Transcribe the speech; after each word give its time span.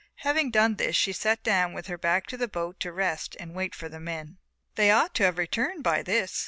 Having 0.25 0.49
done 0.49 0.75
this 0.77 0.95
she 0.95 1.13
sat 1.13 1.43
down 1.43 1.73
with 1.73 1.85
her 1.85 1.95
back 1.95 2.25
to 2.25 2.35
the 2.35 2.47
boat 2.47 2.79
to 2.79 2.91
rest 2.91 3.37
and 3.39 3.53
wait 3.53 3.75
for 3.75 3.87
the 3.87 3.99
men. 3.99 4.39
They 4.73 4.89
ought 4.89 5.13
to 5.13 5.23
have 5.25 5.37
returned 5.37 5.83
by 5.83 6.01
this. 6.01 6.39